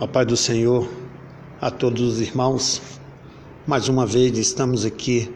A 0.00 0.06
paz 0.06 0.28
do 0.28 0.36
Senhor 0.36 0.88
a 1.60 1.72
todos 1.72 2.00
os 2.00 2.20
irmãos. 2.20 2.80
Mais 3.66 3.88
uma 3.88 4.06
vez 4.06 4.38
estamos 4.38 4.84
aqui 4.84 5.28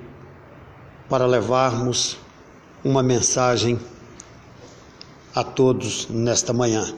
para 1.08 1.26
levarmos 1.26 2.16
uma 2.84 3.02
mensagem 3.02 3.76
a 5.34 5.42
todos 5.42 6.06
nesta 6.08 6.52
manhã. 6.52 6.94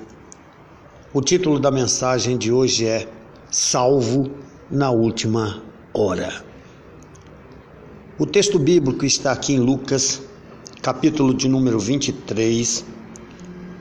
O 1.15 1.23
título 1.23 1.59
da 1.59 1.71
mensagem 1.71 2.37
de 2.37 2.53
hoje 2.53 2.85
é 2.85 3.09
Salvo 3.51 4.31
na 4.71 4.91
última 4.91 5.63
hora. 5.95 6.45
O 8.19 8.27
texto 8.27 8.59
bíblico 8.59 9.07
está 9.07 9.33
aqui 9.33 9.55
em 9.55 9.59
Lucas, 9.59 10.21
capítulo 10.83 11.33
de 11.33 11.49
número 11.49 11.79
23, 11.79 12.85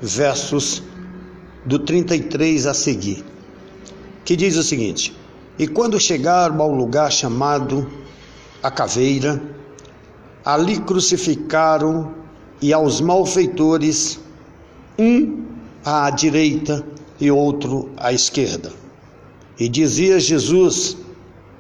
versos 0.02 0.82
do 1.66 1.80
33 1.80 2.66
a 2.66 2.74
seguir 2.74 3.33
que 4.26 4.36
diz 4.36 4.56
o 4.56 4.64
seguinte: 4.64 5.16
E 5.58 5.68
quando 5.68 6.00
chegaram 6.00 6.62
ao 6.62 6.72
lugar 6.72 7.12
chamado 7.12 7.90
a 8.62 8.72
caveira, 8.72 9.42
ali 10.44 10.80
crucificaram 10.80 12.14
e 12.62 12.72
aos 12.72 13.02
malfeitores, 13.02 14.20
um 14.98 15.44
à 15.84 16.10
direita 16.10 16.86
e 17.20 17.30
outro 17.30 17.90
à 17.98 18.14
esquerda. 18.14 18.72
E 19.60 19.68
dizia 19.68 20.20
Jesus: 20.20 20.98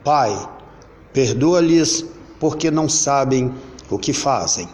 Pai, 0.03 0.49
perdoa-lhes, 1.11 2.05
porque 2.39 2.71
não 2.71 2.89
sabem 2.89 3.53
o 3.89 3.97
que 3.97 4.13
fazem. 4.13 4.67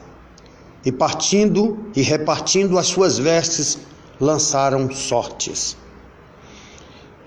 E 0.85 0.91
partindo 0.91 1.77
e 1.95 2.01
repartindo 2.01 2.77
as 2.77 2.87
suas 2.87 3.17
vestes, 3.17 3.77
lançaram 4.19 4.89
sortes. 4.93 5.75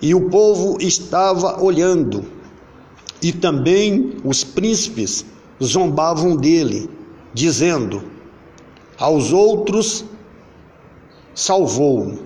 E 0.03 0.17
o 0.17 0.29
povo 0.29 0.79
estava 0.81 1.63
olhando, 1.63 2.25
e 3.23 3.33
também 3.33 4.17
os 4.25 4.43
príncipes 4.43 5.25
zombavam 5.63 6.35
dele, 6.37 6.91
dizendo: 7.33 8.03
Aos 8.99 9.33
outros 9.33 10.05
salvou, 11.33 12.19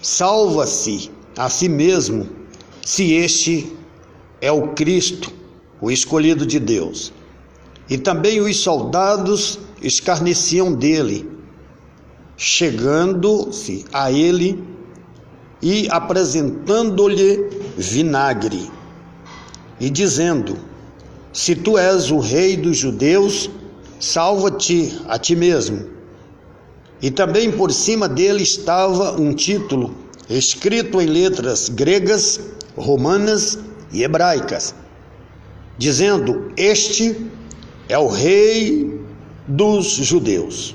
salva-se 0.00 1.10
a 1.36 1.50
si 1.50 1.68
mesmo, 1.68 2.30
se 2.82 3.12
este 3.12 3.76
é 4.40 4.50
o 4.50 4.68
Cristo, 4.68 5.30
o 5.78 5.90
escolhido 5.90 6.46
de 6.46 6.58
Deus. 6.58 7.12
E 7.90 7.98
também 7.98 8.40
os 8.40 8.56
soldados 8.56 9.58
escarneciam 9.82 10.72
dele, 10.72 11.30
chegando-se 12.38 13.84
a 13.92 14.10
ele 14.10 14.75
e 15.62 15.88
apresentando-lhe 15.90 17.48
vinagre, 17.76 18.70
e 19.80 19.90
dizendo: 19.90 20.58
Se 21.32 21.54
tu 21.54 21.78
és 21.78 22.10
o 22.10 22.18
rei 22.18 22.56
dos 22.56 22.76
judeus, 22.76 23.50
salva-te 23.98 24.98
a 25.08 25.18
ti 25.18 25.34
mesmo. 25.34 25.96
E 27.00 27.10
também 27.10 27.50
por 27.50 27.72
cima 27.72 28.08
dele 28.08 28.42
estava 28.42 29.20
um 29.20 29.34
título 29.34 29.94
escrito 30.28 31.00
em 31.00 31.06
letras 31.06 31.68
gregas, 31.68 32.40
romanas 32.76 33.58
e 33.92 34.02
hebraicas, 34.02 34.74
dizendo: 35.78 36.52
Este 36.56 37.16
é 37.88 37.98
o 37.98 38.08
rei 38.08 39.00
dos 39.46 39.86
judeus. 39.86 40.74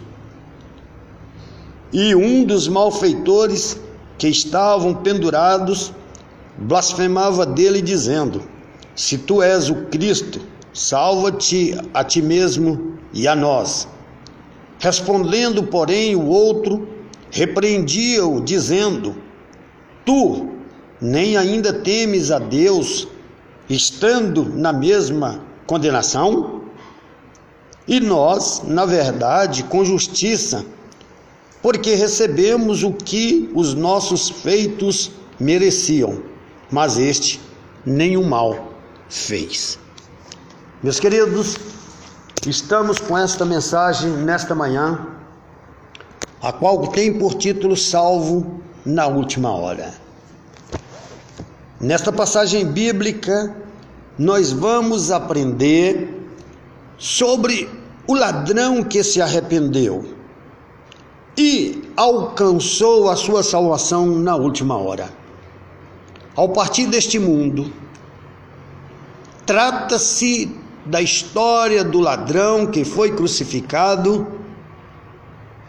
E 1.91 2.15
um 2.15 2.45
dos 2.45 2.67
malfeitores 2.67 3.77
que 4.22 4.27
estavam 4.27 4.94
pendurados 4.94 5.91
blasfemava 6.55 7.44
dele, 7.44 7.81
dizendo: 7.81 8.44
Se 8.95 9.17
tu 9.17 9.41
és 9.41 9.67
o 9.67 9.86
Cristo, 9.86 10.39
salva-te 10.72 11.75
a 11.91 12.03
ti 12.03 12.22
mesmo 12.22 12.99
e 13.11 13.27
a 13.27 13.36
nós. 13.36 13.87
Respondendo, 14.77 15.64
porém, 15.64 16.15
o 16.15 16.27
outro 16.27 16.87
repreendia-o, 17.32 18.39
dizendo: 18.42 19.15
Tu 20.05 20.49
nem 21.02 21.36
ainda 21.36 21.73
temes 21.73 22.30
a 22.30 22.38
Deus, 22.38 23.08
estando 23.67 24.45
na 24.45 24.71
mesma 24.71 25.43
condenação? 25.65 26.61
E 27.88 27.99
nós, 27.99 28.61
na 28.67 28.86
verdade, 28.86 29.64
com 29.64 29.83
justiça, 29.83 30.64
porque 31.61 31.94
recebemos 31.94 32.83
o 32.83 32.92
que 32.92 33.49
os 33.54 33.73
nossos 33.73 34.30
feitos 34.30 35.11
mereciam, 35.39 36.22
mas 36.72 36.98
este 36.98 37.39
nenhum 37.86 38.27
mal 38.27 38.73
fez. 39.10 39.77
Meus 40.82 41.00
queridos, 41.00 41.58
estamos 42.48 42.98
com 43.00 43.17
esta 43.17 43.45
mensagem 43.45 44.10
nesta 44.10 44.55
manhã, 44.55 45.08
a 46.42 46.52
qual 46.52 46.88
tem 46.88 47.17
por 47.20 47.36
título 47.36 47.77
Salvo 47.77 48.61
na 48.83 49.05
última 49.05 49.52
hora. 49.52 49.94
Nesta 51.80 52.11
passagem 52.11 52.66
bíblica, 52.66 53.55
nós 54.17 54.52
vamos 54.52 55.11
aprender 55.11 56.17
sobre 56.98 57.70
o 58.08 58.14
ladrão 58.14 58.83
que 58.83 59.04
se 59.04 59.21
arrependeu 59.21 60.20
e 61.37 61.83
alcançou 61.95 63.09
a 63.09 63.15
sua 63.15 63.43
salvação 63.43 64.08
na 64.08 64.36
última 64.36 64.77
hora. 64.77 65.09
Ao 66.36 66.49
partir 66.49 66.87
deste 66.87 67.19
mundo, 67.19 67.71
trata-se 69.45 70.49
da 70.86 71.02
história 71.02 71.83
do 71.83 71.99
ladrão 71.99 72.67
que 72.67 72.83
foi 72.83 73.11
crucificado. 73.11 74.27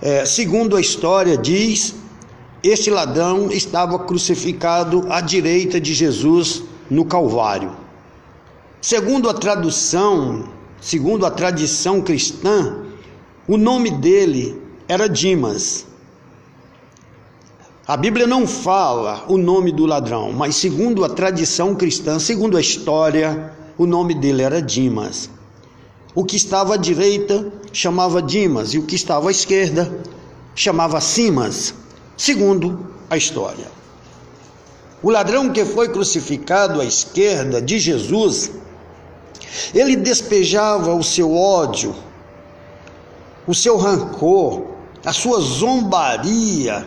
É, 0.00 0.24
segundo 0.24 0.76
a 0.76 0.80
história 0.80 1.36
diz, 1.36 1.94
este 2.62 2.90
ladrão 2.90 3.50
estava 3.50 3.98
crucificado 3.98 5.06
à 5.10 5.20
direita 5.20 5.80
de 5.80 5.92
Jesus 5.92 6.62
no 6.88 7.04
Calvário. 7.04 7.72
Segundo 8.80 9.28
a 9.28 9.34
tradução, 9.34 10.48
segundo 10.80 11.26
a 11.26 11.30
tradição 11.30 12.00
cristã, 12.00 12.84
o 13.48 13.56
nome 13.56 13.90
dele 13.90 14.61
era 14.92 15.08
Dimas. 15.08 15.86
A 17.86 17.96
Bíblia 17.96 18.26
não 18.26 18.46
fala 18.46 19.24
o 19.26 19.38
nome 19.38 19.72
do 19.72 19.86
ladrão, 19.86 20.32
mas 20.32 20.56
segundo 20.56 21.02
a 21.02 21.08
tradição 21.08 21.74
cristã, 21.74 22.18
segundo 22.18 22.58
a 22.58 22.60
história, 22.60 23.54
o 23.78 23.86
nome 23.86 24.14
dele 24.14 24.42
era 24.42 24.60
Dimas. 24.60 25.30
O 26.14 26.26
que 26.26 26.36
estava 26.36 26.74
à 26.74 26.76
direita 26.76 27.50
chamava 27.72 28.20
Dimas 28.20 28.74
e 28.74 28.78
o 28.78 28.82
que 28.82 28.94
estava 28.94 29.28
à 29.28 29.30
esquerda 29.30 29.98
chamava 30.54 31.00
Simas, 31.00 31.74
segundo 32.14 32.86
a 33.08 33.16
história. 33.16 33.66
O 35.02 35.10
ladrão 35.10 35.50
que 35.50 35.64
foi 35.64 35.88
crucificado 35.88 36.82
à 36.82 36.84
esquerda 36.84 37.62
de 37.62 37.78
Jesus, 37.78 38.52
ele 39.74 39.96
despejava 39.96 40.94
o 40.94 41.02
seu 41.02 41.34
ódio, 41.34 41.94
o 43.46 43.54
seu 43.54 43.78
rancor, 43.78 44.71
a 45.04 45.12
sua 45.12 45.40
zombaria 45.40 46.86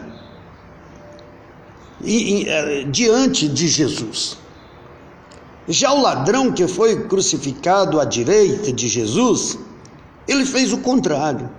é, 2.04 2.84
diante 2.84 3.48
de 3.48 3.68
Jesus. 3.68 4.38
Já 5.68 5.92
o 5.92 6.02
ladrão 6.02 6.52
que 6.52 6.68
foi 6.68 7.08
crucificado 7.08 8.00
à 8.00 8.06
direita 8.06 8.72
de 8.72 8.88
Jesus, 8.88 9.58
ele 10.28 10.46
fez 10.46 10.72
o 10.72 10.78
contrário. 10.78 11.50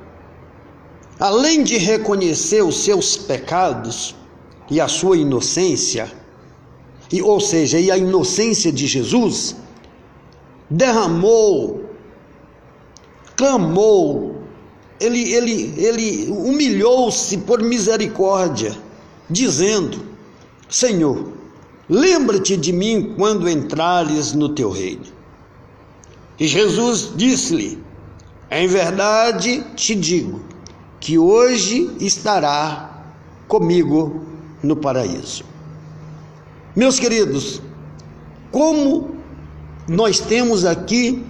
Além 1.18 1.64
de 1.64 1.76
reconhecer 1.76 2.62
os 2.62 2.76
seus 2.84 3.16
pecados 3.16 4.14
e 4.70 4.80
a 4.80 4.88
sua 4.88 5.16
inocência, 5.16 6.12
e, 7.12 7.22
ou 7.22 7.40
seja, 7.40 7.78
e 7.78 7.90
a 7.90 7.96
inocência 7.96 8.72
de 8.72 8.86
Jesus, 8.86 9.56
derramou, 10.70 11.84
clamou 13.36 14.25
ele, 15.00 15.32
ele, 15.32 15.74
ele 15.76 16.30
humilhou-se 16.30 17.36
por 17.38 17.62
misericórdia, 17.62 18.76
dizendo: 19.28 20.00
Senhor, 20.68 21.32
lembra-te 21.88 22.56
de 22.56 22.72
mim 22.72 23.14
quando 23.16 23.48
entrares 23.48 24.32
no 24.32 24.48
teu 24.48 24.70
reino. 24.70 25.04
E 26.38 26.46
Jesus 26.46 27.12
disse-lhe: 27.14 27.78
Em 28.50 28.66
verdade 28.66 29.64
te 29.74 29.94
digo 29.94 30.40
que 31.00 31.18
hoje 31.18 31.90
estará 32.00 33.04
comigo 33.46 34.22
no 34.62 34.76
paraíso. 34.76 35.44
Meus 36.74 36.98
queridos, 36.98 37.62
como 38.50 39.16
nós 39.88 40.20
temos 40.20 40.64
aqui 40.64 41.24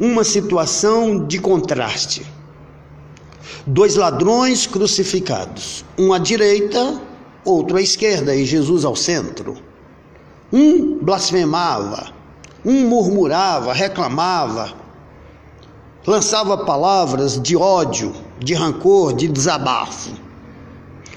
uma 0.00 0.24
situação 0.24 1.26
de 1.26 1.38
contraste 1.38 2.34
dois 3.66 3.96
ladrões 3.96 4.66
crucificados, 4.66 5.84
um 5.98 6.12
à 6.12 6.18
direita, 6.18 7.00
outro 7.44 7.76
à 7.76 7.82
esquerda 7.82 8.34
e 8.34 8.44
Jesus 8.44 8.84
ao 8.84 8.96
centro. 8.96 9.56
Um 10.52 10.98
blasfemava, 10.98 12.12
um 12.64 12.88
murmurava, 12.88 13.72
reclamava, 13.72 14.72
lançava 16.06 16.64
palavras 16.64 17.40
de 17.40 17.56
ódio, 17.56 18.14
de 18.38 18.54
rancor, 18.54 19.12
de 19.14 19.28
desabafo. 19.28 20.10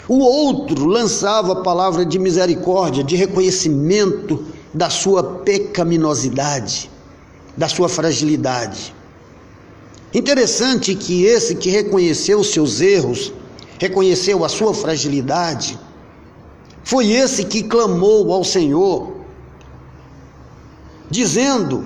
O 0.08 0.20
outro 0.20 0.86
lançava 0.86 1.58
palavra 1.58 2.06
de 2.06 2.18
misericórdia, 2.18 3.04
de 3.04 3.16
reconhecimento 3.16 4.46
da 4.74 4.90
sua 4.90 5.22
pecaminosidade, 5.24 6.90
da 7.58 7.68
sua 7.68 7.90
fragilidade. 7.90 8.96
Interessante 10.18 10.96
que 10.96 11.26
esse 11.26 11.54
que 11.54 11.70
reconheceu 11.70 12.44
seus 12.44 12.82
erros, 12.82 13.32
reconheceu 13.78 14.44
a 14.44 14.50
sua 14.50 14.74
fragilidade, 14.74 15.78
foi 16.84 17.12
esse 17.12 17.44
que 17.46 17.62
clamou 17.62 18.34
ao 18.34 18.44
Senhor, 18.44 19.16
dizendo: 21.08 21.86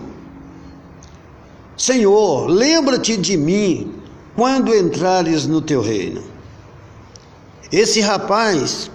Senhor, 1.75 2.48
lembra-te 2.48 3.18
de 3.18 3.36
mim 3.36 3.94
quando 4.34 4.74
entrares 4.74 5.45
no 5.45 5.62
teu 5.62 5.81
reino. 5.81 6.24
Esse 7.69 8.00
rapaz, 8.00 8.89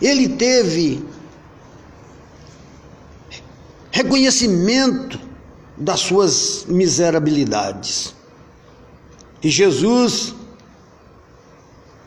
ele 0.00 0.28
teve 0.28 1.04
reconhecimento 3.90 5.23
das 5.76 6.00
suas 6.00 6.64
miserabilidades. 6.68 8.14
E 9.42 9.48
Jesus 9.48 10.34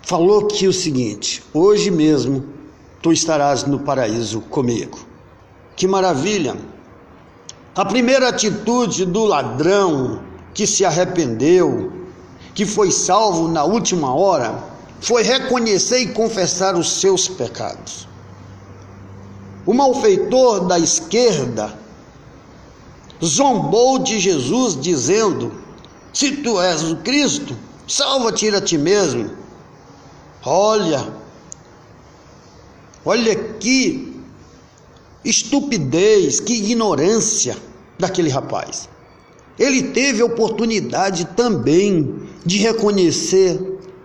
falou 0.01 0.47
que 0.47 0.67
o 0.67 0.73
seguinte: 0.73 1.43
hoje 1.53 1.91
mesmo 1.91 2.45
tu 3.01 3.11
estarás 3.11 3.63
no 3.63 3.79
paraíso 3.79 4.41
comigo. 4.41 4.99
Que 5.75 5.87
maravilha! 5.87 6.55
A 7.75 7.85
primeira 7.85 8.29
atitude 8.29 9.05
do 9.05 9.23
ladrão 9.25 10.23
que 10.53 10.65
se 10.65 10.83
arrependeu, 10.83 11.91
que 12.55 12.65
foi 12.65 12.89
salvo 12.89 13.47
na 13.47 13.63
última 13.63 14.15
hora, 14.15 14.63
foi 14.99 15.21
reconhecer 15.21 15.99
e 15.99 16.13
confessar 16.13 16.75
os 16.75 16.99
seus 16.99 17.27
pecados. 17.27 18.07
O 19.63 19.73
malfeitor 19.73 20.61
da 20.65 20.79
esquerda 20.79 21.77
zombou 23.23 23.99
de 23.99 24.19
Jesus, 24.19 24.79
dizendo: 24.79 25.51
Se 26.13 26.37
tu 26.37 26.59
és 26.61 26.83
o 26.83 26.97
Cristo, 26.97 27.55
salva-te 27.87 28.49
a 28.49 28.61
ti 28.61 28.77
mesmo. 28.77 29.31
Olha, 30.45 31.11
olha 33.03 33.35
que 33.35 34.15
estupidez, 35.25 36.39
que 36.39 36.53
ignorância 36.53 37.57
daquele 37.99 38.29
rapaz. 38.29 38.87
Ele 39.59 39.83
teve 39.83 40.21
a 40.21 40.25
oportunidade 40.25 41.25
também 41.35 42.27
de 42.45 42.59
reconhecer 42.59 43.59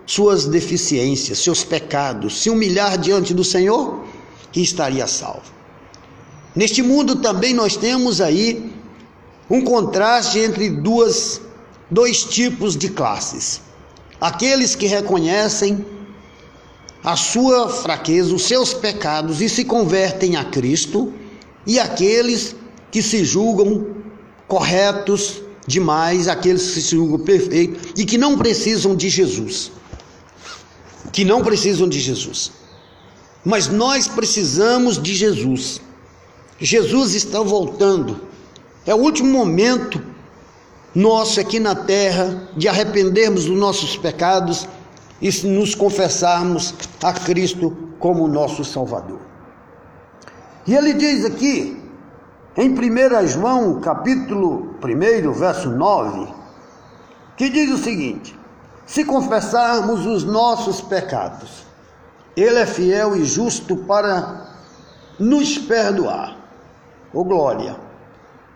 suas 0.05 0.45
deficiências, 0.45 1.39
seus 1.39 1.63
pecados, 1.63 2.41
se 2.41 2.49
humilhar 2.49 2.97
diante 2.97 3.33
do 3.33 3.43
Senhor 3.43 4.03
e 4.53 4.61
estaria 4.61 5.07
salvo. 5.07 5.53
Neste 6.55 6.81
mundo 6.81 7.15
também 7.17 7.53
nós 7.53 7.77
temos 7.77 8.19
aí 8.19 8.73
um 9.49 9.63
contraste 9.63 10.39
entre 10.39 10.69
duas, 10.69 11.41
dois 11.89 12.23
tipos 12.23 12.75
de 12.75 12.89
classes. 12.89 13.61
Aqueles 14.19 14.75
que 14.75 14.87
reconhecem 14.87 15.85
a 17.03 17.15
sua 17.15 17.69
fraqueza, 17.69 18.33
os 18.33 18.43
seus 18.43 18.73
pecados 18.73 19.41
e 19.41 19.49
se 19.49 19.65
convertem 19.65 20.37
a 20.37 20.45
Cristo, 20.45 21.13
e 21.67 21.79
aqueles 21.79 22.55
que 22.89 23.01
se 23.01 23.25
julgam 23.25 23.87
corretos 24.47 25.41
demais, 25.67 26.27
aqueles 26.27 26.61
que 26.71 26.81
se 26.81 26.95
julgam 26.95 27.19
perfeitos 27.19 27.91
e 27.97 28.05
que 28.05 28.17
não 28.17 28.37
precisam 28.37 28.95
de 28.95 29.09
Jesus. 29.09 29.71
Que 31.11 31.25
não 31.25 31.43
precisam 31.43 31.87
de 31.87 31.99
Jesus. 31.99 32.51
Mas 33.43 33.67
nós 33.67 34.07
precisamos 34.07 35.01
de 35.01 35.13
Jesus. 35.13 35.81
Jesus 36.59 37.13
está 37.13 37.41
voltando. 37.41 38.21
É 38.85 38.93
o 38.93 38.97
último 38.97 39.31
momento 39.31 40.01
nosso 40.93 41.39
aqui 41.39 41.59
na 41.59 41.73
terra 41.73 42.49
de 42.55 42.67
arrependermos 42.67 43.45
dos 43.45 43.57
nossos 43.57 43.97
pecados 43.97 44.67
e 45.21 45.29
nos 45.47 45.73
confessarmos 45.73 46.75
a 47.01 47.13
Cristo 47.13 47.75
como 47.97 48.27
nosso 48.27 48.65
Salvador. 48.65 49.19
E 50.67 50.75
ele 50.75 50.93
diz 50.93 51.25
aqui, 51.25 51.81
em 52.55 52.69
1 52.69 53.27
João, 53.27 53.79
capítulo 53.79 54.75
1, 54.83 55.31
verso 55.31 55.69
9, 55.69 56.27
que 57.35 57.49
diz 57.49 57.71
o 57.71 57.77
seguinte: 57.77 58.37
Se 58.85 59.03
confessarmos 59.05 60.05
os 60.05 60.23
nossos 60.23 60.81
pecados, 60.81 61.65
Ele 62.35 62.59
é 62.59 62.65
fiel 62.65 63.15
e 63.15 63.25
justo 63.25 63.75
para 63.77 64.49
nos 65.17 65.57
perdoar. 65.57 66.37
Ô 67.13 67.21
oh, 67.21 67.23
glória! 67.23 67.82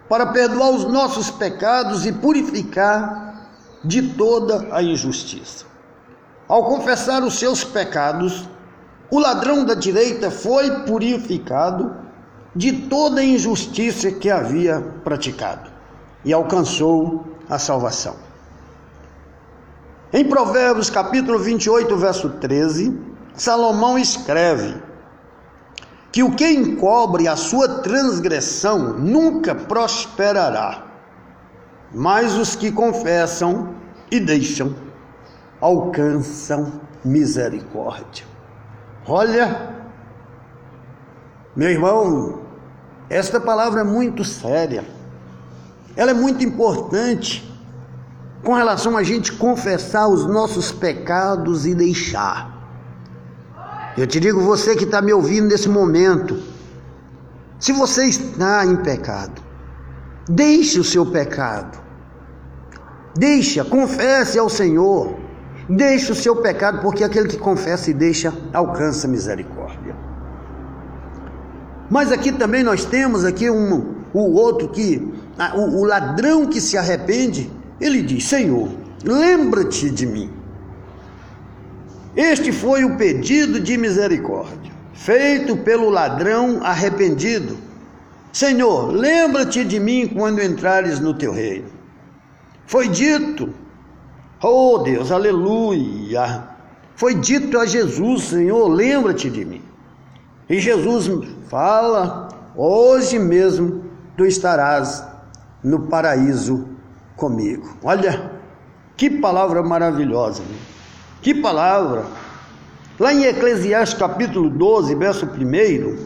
Para 0.10 0.28
perdoar 0.28 0.72
os 0.72 0.86
nossos 0.86 1.30
pecados 1.30 2.06
e 2.06 2.12
purificar 2.12 3.50
de 3.84 4.02
toda 4.02 4.68
a 4.72 4.82
injustiça. 4.82 5.66
Ao 6.48 6.64
confessar 6.66 7.24
os 7.24 7.38
seus 7.38 7.64
pecados, 7.64 8.48
o 9.12 9.20
ladrão 9.20 9.66
da 9.66 9.74
direita 9.74 10.32
foi 10.32 10.84
purificado 10.86 11.96
de 12.56 12.72
toda 12.74 13.22
a 13.22 13.24
injustiça 13.24 14.12
que 14.12 14.30
havia 14.30 14.82
praticado 15.04 15.70
e 16.24 16.34
alcançou 16.34 17.26
a 17.50 17.60
salvação. 17.60 18.16
Em 20.12 20.26
Provérbios 20.26 20.90
capítulo 20.90 21.38
28, 21.38 21.96
verso 21.98 22.30
13, 22.30 22.98
Salomão 23.36 23.98
escreve: 23.98 24.76
que 26.18 26.24
o 26.24 26.32
que 26.32 26.50
encobre 26.50 27.28
a 27.28 27.36
sua 27.36 27.84
transgressão 27.84 28.98
nunca 28.98 29.54
prosperará, 29.54 30.88
mas 31.94 32.36
os 32.36 32.56
que 32.56 32.72
confessam 32.72 33.76
e 34.10 34.20
deixam 34.20 34.76
alcançam 35.62 36.82
misericórdia. 37.06 38.26
Olha, 39.08 39.76
meu 41.56 41.70
irmão, 41.70 42.42
esta 43.12 43.40
palavra 43.40 43.82
é 43.82 43.84
muito 43.84 44.24
séria, 44.24 44.84
ela 45.96 46.10
é 46.10 46.16
muito 46.16 46.44
importante 46.44 47.48
com 48.44 48.56
relação 48.56 48.98
a 48.98 49.04
gente 49.04 49.34
confessar 49.34 50.08
os 50.08 50.26
nossos 50.26 50.72
pecados 50.72 51.68
e 51.68 51.76
deixar. 51.76 52.57
Eu 53.98 54.06
te 54.06 54.20
digo, 54.20 54.40
você 54.40 54.76
que 54.76 54.84
está 54.84 55.02
me 55.02 55.12
ouvindo 55.12 55.48
nesse 55.48 55.68
momento, 55.68 56.38
se 57.60 57.74
você 57.74 58.06
está 58.06 58.64
em 58.64 58.76
pecado, 58.76 59.42
deixe 60.30 60.80
o 60.80 60.84
seu 60.84 61.04
pecado, 61.04 61.80
deixa, 63.18 63.66
confesse 63.66 64.38
ao 64.38 64.50
Senhor, 64.50 65.18
deixe 65.68 66.12
o 66.12 66.16
seu 66.16 66.36
pecado, 66.36 66.80
porque 66.80 67.04
aquele 67.04 67.28
que 67.28 67.40
confessa 67.40 67.90
e 67.90 67.94
deixa 67.94 68.32
alcança 68.54 69.08
misericórdia. 69.08 69.96
Mas 71.90 72.12
aqui 72.12 72.32
também 72.32 72.62
nós 72.62 72.86
temos 72.86 73.26
aqui 73.26 73.50
um, 73.50 73.96
o 74.14 74.34
outro 74.36 74.70
que, 74.70 75.12
o, 75.56 75.80
o 75.80 75.84
ladrão 75.86 76.46
que 76.46 76.62
se 76.62 76.78
arrepende, 76.78 77.52
ele 77.82 78.04
diz: 78.04 78.26
Senhor, 78.26 78.70
lembra-te 79.04 79.90
de 79.90 80.06
mim 80.06 80.37
este 82.18 82.52
foi 82.52 82.84
o 82.84 82.98
pedido 82.98 83.60
de 83.60 83.78
misericórdia, 83.78 84.74
feito 84.92 85.56
pelo 85.58 85.88
ladrão 85.88 86.60
arrependido. 86.64 87.56
Senhor, 88.34 88.92
lembra-te 88.92 89.64
de 89.64 89.80
mim 89.80 90.08
quando 90.08 90.42
entrares 90.42 91.00
no 91.00 91.14
teu 91.14 91.32
reino. 91.32 91.70
Foi 92.66 92.88
dito, 92.88 93.54
oh 94.42 94.80
Deus, 94.80 95.12
aleluia. 95.12 96.44
Foi 96.96 97.14
dito 97.14 97.60
a 97.60 97.68
Jesus, 97.68 98.24
Senhor, 98.24 98.68
lembra-te 98.68 99.30
de 99.30 99.46
mim. 99.46 99.62
E 100.50 100.60
Jesus 100.60 101.08
fala: 101.48 102.30
hoje 102.56 103.20
mesmo 103.20 103.84
tu 104.18 104.26
estarás 104.26 105.06
no 105.64 105.82
paraíso 105.82 106.68
comigo. 107.16 107.78
Olha, 107.84 108.32
que 108.96 109.08
palavra 109.08 109.62
maravilhosa. 109.62 110.42
Né? 110.42 110.77
Que 111.22 111.34
palavra! 111.34 112.06
Lá 113.00 113.14
em 113.14 113.26
Eclesiastes 113.26 113.98
capítulo 113.98 114.50
12, 114.50 114.96
verso 114.96 115.26
1, 115.26 115.98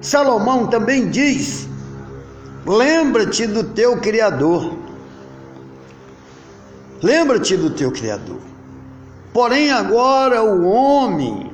Salomão 0.00 0.66
também 0.66 1.08
diz: 1.08 1.68
Lembra-te 2.66 3.46
do 3.46 3.64
teu 3.64 3.98
Criador. 4.00 4.76
Lembra-te 7.02 7.56
do 7.56 7.70
teu 7.70 7.90
Criador. 7.90 8.40
Porém, 9.32 9.70
agora 9.70 10.42
o 10.42 10.66
homem 10.66 11.50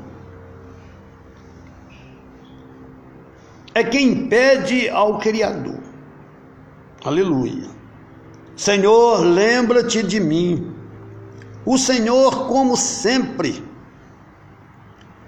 é 3.74 3.84
quem 3.84 4.26
pede 4.26 4.88
ao 4.88 5.18
Criador. 5.18 5.78
Aleluia. 7.04 7.68
Senhor, 8.56 9.20
lembra-te 9.20 10.02
de 10.02 10.18
mim. 10.18 10.75
O 11.66 11.76
Senhor, 11.76 12.46
como 12.46 12.76
sempre, 12.76 13.62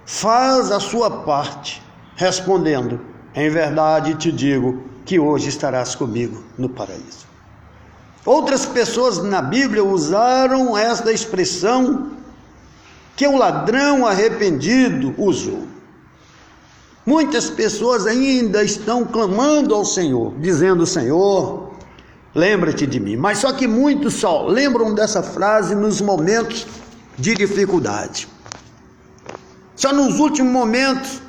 faz 0.06 0.70
a 0.70 0.78
sua 0.78 1.10
parte, 1.10 1.82
respondendo: 2.14 3.00
Em 3.34 3.50
verdade 3.50 4.14
te 4.14 4.30
digo 4.30 4.84
que 5.04 5.18
hoje 5.18 5.48
estarás 5.48 5.96
comigo 5.96 6.44
no 6.56 6.68
paraíso. 6.68 7.26
Outras 8.24 8.64
pessoas 8.64 9.18
na 9.22 9.42
Bíblia 9.42 9.82
usaram 9.82 10.78
esta 10.78 11.12
expressão 11.12 12.12
que 13.16 13.26
o 13.26 13.36
ladrão 13.36 14.06
arrependido 14.06 15.14
usou. 15.18 15.66
Muitas 17.04 17.50
pessoas 17.50 18.06
ainda 18.06 18.62
estão 18.62 19.04
clamando 19.04 19.74
ao 19.74 19.84
Senhor, 19.84 20.34
dizendo: 20.38 20.86
Senhor, 20.86 21.67
lembra-te 22.38 22.86
de 22.86 23.00
mim. 23.00 23.16
Mas 23.16 23.38
só 23.38 23.52
que 23.52 23.66
muitos 23.66 24.14
só 24.14 24.46
lembram 24.46 24.94
dessa 24.94 25.22
frase 25.22 25.74
nos 25.74 26.00
momentos 26.00 26.66
de 27.18 27.34
dificuldade. 27.34 28.28
Só 29.74 29.92
nos 29.92 30.18
últimos 30.18 30.52
momentos 30.52 31.20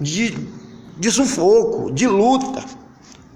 de, 0.00 0.36
de 0.96 1.10
sufoco, 1.10 1.90
de 1.90 2.06
luta. 2.06 2.64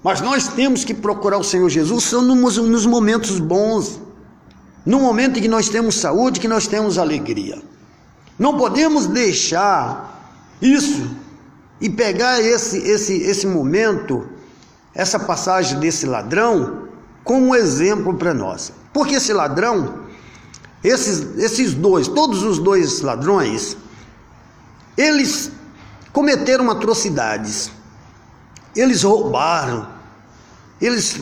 Mas 0.03 0.21
nós 0.21 0.47
temos 0.47 0.83
que 0.83 0.93
procurar 0.93 1.37
o 1.37 1.43
Senhor 1.43 1.69
Jesus 1.69 2.03
só 2.05 2.21
nos, 2.21 2.57
nos 2.57 2.85
momentos 2.85 3.39
bons, 3.39 4.01
no 4.85 4.99
momento 4.99 5.39
em 5.39 5.41
que 5.41 5.47
nós 5.47 5.69
temos 5.69 5.95
saúde, 5.95 6.39
que 6.39 6.47
nós 6.47 6.67
temos 6.67 6.97
alegria. 6.97 7.61
Não 8.37 8.57
podemos 8.57 9.05
deixar 9.07 10.57
isso 10.61 11.09
e 11.79 11.89
pegar 11.89 12.41
esse, 12.41 12.77
esse, 12.77 13.13
esse 13.21 13.47
momento, 13.47 14.27
essa 14.93 15.19
passagem 15.19 15.79
desse 15.79 16.05
ladrão, 16.05 16.87
como 17.23 17.55
exemplo 17.55 18.13
para 18.13 18.33
nós. 18.33 18.71
Porque 18.91 19.15
esse 19.15 19.33
ladrão, 19.33 19.99
esses, 20.83 21.37
esses 21.37 21.73
dois, 21.73 22.07
todos 22.07 22.43
os 22.43 22.59
dois 22.59 23.01
ladrões, 23.01 23.75
eles 24.95 25.51
cometeram 26.11 26.69
atrocidades, 26.69 27.71
eles 28.75 29.01
roubaram, 29.01 29.87
eles 30.79 31.19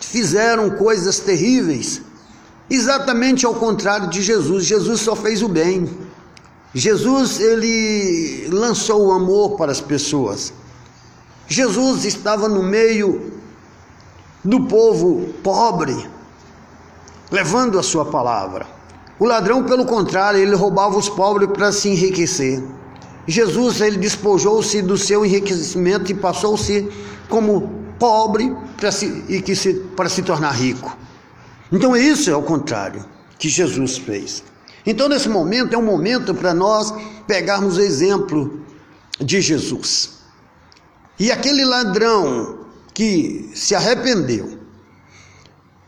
fizeram 0.00 0.70
coisas 0.70 1.20
terríveis, 1.20 2.02
exatamente 2.68 3.46
ao 3.46 3.54
contrário 3.54 4.08
de 4.08 4.20
Jesus. 4.20 4.64
Jesus 4.66 5.00
só 5.00 5.16
fez 5.16 5.42
o 5.42 5.48
bem. 5.48 5.88
Jesus 6.74 7.40
ele 7.40 8.48
lançou 8.50 9.06
o 9.06 9.12
amor 9.12 9.56
para 9.56 9.72
as 9.72 9.80
pessoas. 9.80 10.52
Jesus 11.52 12.06
estava 12.06 12.48
no 12.48 12.62
meio 12.62 13.30
do 14.42 14.64
povo 14.64 15.34
pobre, 15.42 16.08
levando 17.30 17.78
a 17.78 17.82
sua 17.82 18.06
palavra. 18.06 18.66
O 19.18 19.26
ladrão, 19.26 19.62
pelo 19.62 19.84
contrário, 19.84 20.40
ele 20.40 20.54
roubava 20.54 20.96
os 20.96 21.10
pobres 21.10 21.50
para 21.50 21.70
se 21.70 21.90
enriquecer. 21.90 22.64
Jesus 23.26 23.82
ele 23.82 23.98
despojou-se 23.98 24.80
do 24.80 24.96
seu 24.96 25.26
enriquecimento 25.26 26.10
e 26.10 26.14
passou-se 26.14 26.90
como 27.28 27.70
pobre 27.98 28.56
para 28.78 28.90
se, 28.90 29.22
e 29.28 29.42
que 29.42 29.54
se, 29.54 29.74
para 29.94 30.08
se 30.08 30.22
tornar 30.22 30.52
rico. 30.52 30.96
Então 31.70 31.94
isso 31.94 32.30
é 32.30 32.34
o 32.34 32.42
contrário 32.42 33.04
que 33.38 33.50
Jesus 33.50 33.98
fez. 33.98 34.42
Então 34.86 35.06
nesse 35.06 35.28
momento 35.28 35.74
é 35.74 35.78
um 35.78 35.84
momento 35.84 36.34
para 36.34 36.54
nós 36.54 36.94
pegarmos 37.26 37.76
o 37.76 37.82
exemplo 37.82 38.58
de 39.20 39.42
Jesus. 39.42 40.21
E 41.22 41.30
aquele 41.30 41.64
ladrão 41.64 42.66
que 42.92 43.48
se 43.54 43.76
arrependeu, 43.76 44.58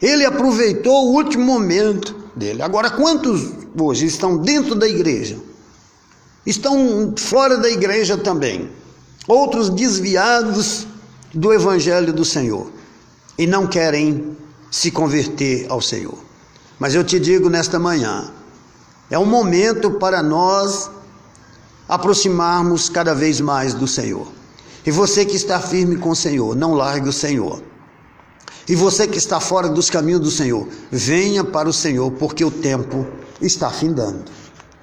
ele 0.00 0.24
aproveitou 0.24 1.08
o 1.08 1.12
último 1.16 1.44
momento 1.44 2.14
dele. 2.36 2.62
Agora, 2.62 2.88
quantos 2.88 3.50
hoje 3.76 4.06
estão 4.06 4.36
dentro 4.36 4.76
da 4.76 4.86
igreja? 4.86 5.36
Estão 6.46 7.14
fora 7.18 7.58
da 7.58 7.68
igreja 7.68 8.16
também. 8.16 8.70
Outros 9.26 9.70
desviados 9.70 10.86
do 11.34 11.52
evangelho 11.52 12.12
do 12.12 12.24
Senhor 12.24 12.70
e 13.36 13.44
não 13.44 13.66
querem 13.66 14.36
se 14.70 14.92
converter 14.92 15.66
ao 15.68 15.80
Senhor. 15.80 16.16
Mas 16.78 16.94
eu 16.94 17.02
te 17.02 17.18
digo 17.18 17.50
nesta 17.50 17.76
manhã, 17.76 18.30
é 19.10 19.18
um 19.18 19.26
momento 19.26 19.90
para 19.98 20.22
nós 20.22 20.88
aproximarmos 21.88 22.88
cada 22.88 23.16
vez 23.16 23.40
mais 23.40 23.74
do 23.74 23.88
Senhor. 23.88 24.33
E 24.86 24.90
você 24.90 25.24
que 25.24 25.36
está 25.36 25.58
firme 25.60 25.96
com 25.96 26.10
o 26.10 26.16
Senhor, 26.16 26.54
não 26.54 26.74
largue 26.74 27.08
o 27.08 27.12
Senhor. 27.12 27.62
E 28.68 28.74
você 28.74 29.06
que 29.06 29.18
está 29.18 29.40
fora 29.40 29.68
dos 29.68 29.90
caminhos 29.90 30.20
do 30.20 30.30
Senhor, 30.30 30.68
venha 30.90 31.44
para 31.44 31.68
o 31.68 31.72
Senhor, 31.72 32.10
porque 32.12 32.44
o 32.44 32.50
tempo 32.50 33.06
está 33.40 33.70
findando. 33.70 34.24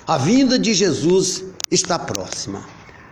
A 0.08 0.18
vinda 0.18 0.58
de 0.58 0.74
Jesus 0.74 1.44
está 1.70 1.98
próxima. 1.98 2.64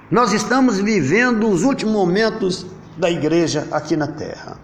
Nós 0.10 0.34
estamos 0.34 0.80
vivendo 0.80 1.48
os 1.48 1.64
últimos 1.64 1.94
momentos 1.94 2.66
da 2.98 3.10
igreja 3.10 3.68
aqui 3.72 3.96
na 3.96 4.08
terra. 4.08 4.60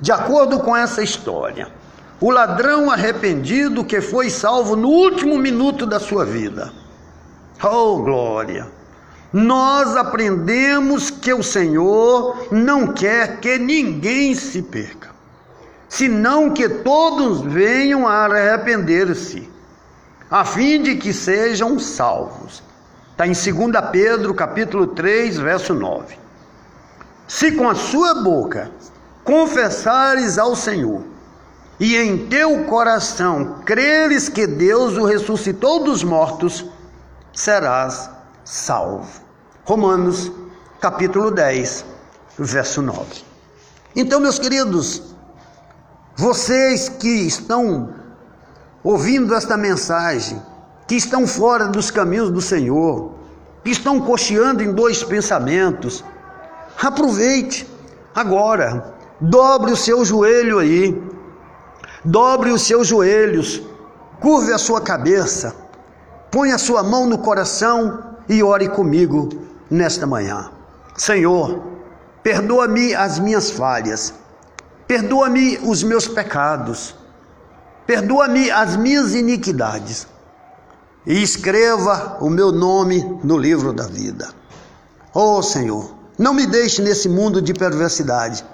De 0.00 0.12
acordo 0.12 0.60
com 0.60 0.76
essa 0.76 1.02
história, 1.02 1.72
o 2.20 2.30
ladrão 2.30 2.90
arrependido 2.90 3.84
que 3.84 4.00
foi 4.00 4.28
salvo 4.30 4.76
no 4.76 4.88
último 4.88 5.38
minuto 5.38 5.86
da 5.86 5.98
sua 5.98 6.24
vida. 6.24 6.72
Oh, 7.62 7.96
glória! 8.02 8.70
Nós 9.32 9.96
aprendemos 9.96 11.10
que 11.10 11.32
o 11.32 11.42
Senhor 11.42 12.48
não 12.50 12.92
quer 12.92 13.40
que 13.40 13.58
ninguém 13.58 14.34
se 14.34 14.62
perca 14.62 15.16
senão 15.88 16.50
que 16.50 16.68
todos 16.68 17.40
venham 17.40 18.06
a 18.06 18.24
arrepender-se, 18.24 19.48
a 20.30 20.44
fim 20.44 20.82
de 20.82 20.96
que 20.96 21.12
sejam 21.12 21.78
salvos. 21.78 22.62
Está 23.12 23.26
em 23.26 23.32
2 23.32 23.90
Pedro, 23.90 24.34
capítulo 24.34 24.88
3, 24.88 25.38
verso 25.38 25.72
9. 25.72 26.18
Se 27.26 27.52
com 27.52 27.68
a 27.68 27.74
sua 27.74 28.14
boca 28.22 28.70
confessares 29.24 30.38
ao 30.38 30.54
Senhor, 30.54 31.02
e 31.78 31.96
em 31.96 32.26
teu 32.26 32.64
coração 32.64 33.60
creres 33.64 34.28
que 34.28 34.46
Deus 34.46 34.96
o 34.96 35.04
ressuscitou 35.04 35.84
dos 35.84 36.02
mortos, 36.02 36.64
serás 37.32 38.10
salvo. 38.46 39.08
Romanos, 39.64 40.30
capítulo 40.80 41.32
10, 41.32 41.84
verso 42.38 42.80
9. 42.80 43.04
Então, 43.94 44.20
meus 44.20 44.38
queridos, 44.38 45.02
vocês 46.14 46.88
que 46.88 47.08
estão 47.08 47.92
ouvindo 48.84 49.34
esta 49.34 49.56
mensagem, 49.56 50.40
que 50.86 50.94
estão 50.94 51.26
fora 51.26 51.66
dos 51.66 51.90
caminhos 51.90 52.30
do 52.30 52.40
Senhor, 52.40 53.14
que 53.64 53.70
estão 53.70 54.00
cocheando 54.00 54.62
em 54.62 54.72
dois 54.72 55.02
pensamentos, 55.02 56.04
aproveite 56.80 57.68
agora, 58.14 58.94
dobre 59.20 59.72
o 59.72 59.76
seu 59.76 60.04
joelho 60.04 60.60
aí, 60.60 61.02
dobre 62.04 62.52
os 62.52 62.62
seus 62.62 62.86
joelhos, 62.86 63.60
curve 64.20 64.52
a 64.52 64.58
sua 64.58 64.80
cabeça, 64.80 65.52
põe 66.30 66.52
a 66.52 66.58
sua 66.58 66.84
mão 66.84 67.06
no 67.06 67.18
coração 67.18 68.05
e 68.28 68.42
ore 68.42 68.68
comigo 68.68 69.28
nesta 69.70 70.06
manhã. 70.06 70.50
Senhor, 70.96 71.62
perdoa-me 72.22 72.94
as 72.94 73.18
minhas 73.18 73.50
falhas 73.50 74.14
Perdoa-me 74.86 75.58
os 75.64 75.82
meus 75.82 76.06
pecados, 76.06 76.94
perdoa-me 77.88 78.52
as 78.52 78.76
minhas 78.76 79.14
iniquidades, 79.14 80.06
e 81.04 81.20
escreva 81.20 82.18
o 82.20 82.30
meu 82.30 82.52
nome 82.52 83.02
no 83.24 83.36
livro 83.36 83.72
da 83.72 83.84
vida. 83.88 84.28
Oh 85.12 85.42
Senhor, 85.42 85.92
não 86.16 86.32
me 86.32 86.46
deixe 86.46 86.82
nesse 86.82 87.08
mundo 87.08 87.42
de 87.42 87.52
perversidade, 87.52 88.44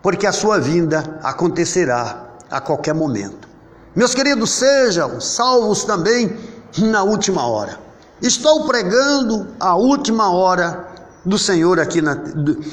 porque 0.00 0.24
a 0.24 0.32
sua 0.32 0.60
vinda 0.60 1.18
acontecerá 1.20 2.28
a 2.48 2.60
qualquer 2.60 2.94
momento. 2.94 3.48
Meus 3.92 4.14
queridos, 4.14 4.50
sejam 4.50 5.20
salvos 5.20 5.82
também 5.82 6.36
na 6.78 7.02
última 7.02 7.44
hora. 7.44 7.85
Estou 8.20 8.64
pregando 8.64 9.46
a 9.60 9.76
última 9.76 10.32
hora 10.32 10.88
do 11.24 11.38
Senhor 11.38 11.78
aqui 11.78 12.00
na 12.00 12.16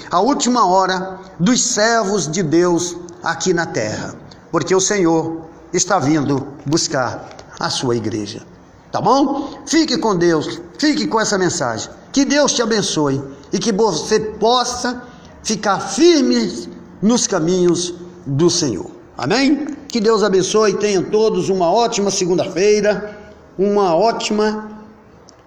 a 0.09 0.19
última 0.21 0.65
hora 0.65 1.19
dos 1.37 1.61
servos 1.61 2.29
de 2.31 2.41
Deus 2.41 2.95
aqui 3.21 3.53
na 3.53 3.65
terra, 3.65 4.15
porque 4.51 4.73
o 4.73 4.79
Senhor 4.79 5.41
está 5.73 5.99
vindo 5.99 6.47
buscar 6.65 7.29
a 7.59 7.69
sua 7.69 7.97
igreja. 7.97 8.41
Tá 8.89 9.01
bom? 9.01 9.61
Fique 9.65 9.97
com 9.97 10.15
Deus, 10.15 10.61
fique 10.77 11.07
com 11.07 11.19
essa 11.19 11.37
mensagem. 11.37 11.89
Que 12.13 12.23
Deus 12.23 12.53
te 12.53 12.61
abençoe 12.61 13.21
e 13.51 13.59
que 13.59 13.73
você 13.73 14.19
possa 14.19 15.01
ficar 15.43 15.79
firme 15.79 16.69
nos 17.01 17.27
caminhos 17.27 17.95
do 18.25 18.49
Senhor. 18.49 18.89
Amém? 19.17 19.75
Que 19.89 19.99
Deus 19.99 20.23
abençoe 20.23 20.71
e 20.71 20.77
tenham 20.77 21.03
todos 21.03 21.49
uma 21.49 21.69
ótima 21.69 22.09
segunda-feira, 22.09 23.19
uma 23.57 23.93
ótima 23.95 24.72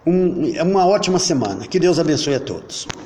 um, 0.07 0.63
uma 0.63 0.87
ótima 0.87 1.19
semana. 1.19 1.67
Que 1.67 1.79
Deus 1.79 1.99
abençoe 1.99 2.35
a 2.35 2.41
todos. 2.41 2.87